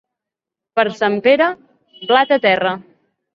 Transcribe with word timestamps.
Per 0.79 0.85
Sant 0.99 1.17
Pere, 1.27 1.49
blat 2.13 2.35
a 2.39 2.41
terra. 2.49 2.73